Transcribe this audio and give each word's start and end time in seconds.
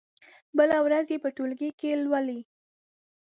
بله 0.57 0.77
ورځ 0.85 1.07
يې 1.13 1.17
په 1.23 1.29
ټولګي 1.35 1.69
کې 1.79 1.89
ولولئ. 1.97 2.41